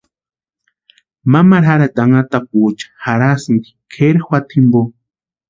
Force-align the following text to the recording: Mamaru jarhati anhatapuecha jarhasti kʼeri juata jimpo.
Mamaru 1.33 1.67
jarhati 1.71 2.03
anhatapuecha 2.05 2.89
jarhasti 3.05 3.59
kʼeri 3.93 4.25
juata 4.27 4.51
jimpo. 4.57 4.81